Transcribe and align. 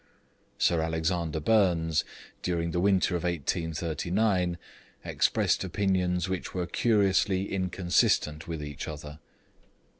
Sir 0.57 0.81
Alexander 0.81 1.39
Burnes, 1.39 2.03
during 2.41 2.71
the 2.71 2.79
winter 2.79 3.15
of 3.15 3.21
1839, 3.23 4.57
expressed 5.05 5.63
opinions 5.63 6.27
which 6.27 6.55
were 6.55 6.65
curiously 6.65 7.53
inconsistent 7.53 8.47
with 8.47 8.63
each 8.63 8.87
other. 8.87 9.19